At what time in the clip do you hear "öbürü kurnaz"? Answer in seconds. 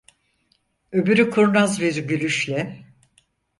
0.91-1.81